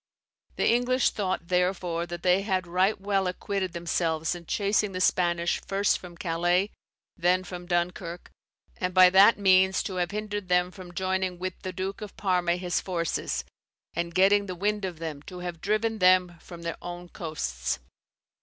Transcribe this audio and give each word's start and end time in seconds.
The 0.55 0.67
English 0.67 1.11
thought, 1.11 1.49
therefore, 1.49 2.07
that 2.07 2.23
they 2.23 2.41
had 2.41 2.65
right 2.65 2.99
well 2.99 3.27
acquitted 3.27 3.73
themselves, 3.73 4.33
in 4.33 4.47
chasing 4.47 4.93
the 4.93 4.99
Spaniards 4.99 5.61
first 5.67 5.99
from 5.99 6.17
Caleis, 6.17 6.69
and 6.69 6.69
then 7.23 7.43
from 7.43 7.67
Dunkerk, 7.67 8.31
and 8.77 8.95
by 8.95 9.11
that 9.11 9.37
meanes 9.37 9.83
to 9.83 9.97
have 9.97 10.09
hindered 10.09 10.49
them 10.49 10.71
from 10.71 10.91
joyning 10.95 11.37
with 11.37 11.53
the 11.61 11.71
Duke 11.71 12.01
of 12.01 12.17
Parma 12.17 12.55
his 12.55 12.81
forces, 12.81 13.43
and 13.93 14.15
getting 14.15 14.47
the 14.47 14.55
wind 14.55 14.85
of 14.85 14.97
them, 14.97 15.21
to 15.27 15.41
have 15.41 15.61
driven 15.61 15.99
them 15.99 16.35
from 16.39 16.63
their 16.63 16.77
own 16.81 17.07
coasts. 17.07 17.77